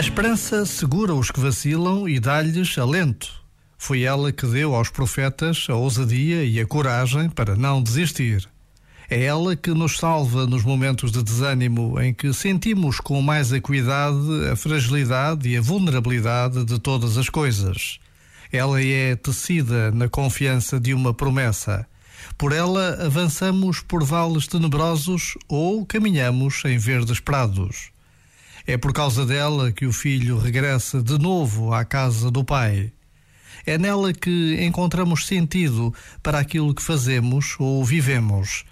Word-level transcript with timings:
esperança 0.00 0.66
segura 0.66 1.14
os 1.14 1.30
que 1.30 1.40
vacilam 1.40 2.06
e 2.06 2.20
dá-lhes 2.20 2.76
alento. 2.76 3.32
Foi 3.78 4.02
ela 4.02 4.30
que 4.30 4.46
deu 4.46 4.74
aos 4.74 4.90
profetas 4.90 5.66
a 5.70 5.74
ousadia 5.74 6.44
e 6.44 6.60
a 6.60 6.66
coragem 6.66 7.30
para 7.30 7.56
não 7.56 7.82
desistir. 7.82 8.46
É 9.08 9.24
ela 9.24 9.56
que 9.56 9.70
nos 9.70 9.96
salva 9.96 10.46
nos 10.46 10.64
momentos 10.64 11.10
de 11.10 11.22
desânimo 11.22 11.98
em 11.98 12.12
que 12.12 12.30
sentimos 12.34 13.00
com 13.00 13.22
mais 13.22 13.52
acuidade 13.54 14.48
a 14.52 14.56
fragilidade 14.56 15.48
e 15.48 15.56
a 15.56 15.62
vulnerabilidade 15.62 16.64
de 16.64 16.78
todas 16.78 17.16
as 17.16 17.30
coisas. 17.30 17.98
Ela 18.52 18.82
é 18.82 19.16
tecida 19.16 19.90
na 19.92 20.08
confiança 20.10 20.78
de 20.78 20.92
uma 20.92 21.14
promessa. 21.14 21.86
Por 22.36 22.52
ela 22.52 22.98
avançamos 23.02 23.80
por 23.80 24.04
vales 24.04 24.46
tenebrosos 24.46 25.38
ou 25.48 25.86
caminhamos 25.86 26.62
em 26.66 26.76
verdes 26.76 27.18
prados. 27.18 27.95
É 28.66 28.76
por 28.76 28.92
causa 28.92 29.24
dela 29.24 29.70
que 29.70 29.86
o 29.86 29.92
filho 29.92 30.38
regressa 30.38 31.00
de 31.00 31.16
novo 31.18 31.72
à 31.72 31.84
casa 31.84 32.32
do 32.32 32.42
pai. 32.42 32.92
É 33.64 33.78
nela 33.78 34.12
que 34.12 34.58
encontramos 34.60 35.26
sentido 35.26 35.94
para 36.20 36.40
aquilo 36.40 36.74
que 36.74 36.82
fazemos 36.82 37.54
ou 37.60 37.84
vivemos. 37.84 38.64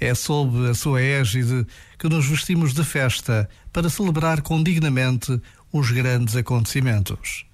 É 0.00 0.12
sob 0.12 0.68
a 0.68 0.74
sua 0.74 1.00
égide 1.00 1.64
que 1.98 2.08
nos 2.08 2.26
vestimos 2.26 2.72
de 2.74 2.82
festa 2.82 3.48
para 3.72 3.88
celebrar 3.88 4.42
condignamente 4.42 5.40
os 5.72 5.90
grandes 5.92 6.34
acontecimentos. 6.34 7.44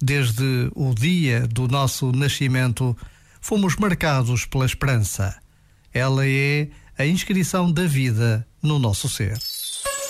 Desde 0.00 0.70
o 0.76 0.94
dia 0.94 1.46
do 1.48 1.66
nosso 1.66 2.12
nascimento, 2.12 2.96
fomos 3.40 3.74
marcados 3.76 4.44
pela 4.44 4.66
esperança. 4.66 5.36
Ela 5.92 6.24
é 6.26 6.68
a 6.96 7.04
inscrição 7.04 7.72
da 7.72 7.84
vida 7.84 8.46
no 8.62 8.78
nosso 8.78 9.08
ser. 9.08 9.38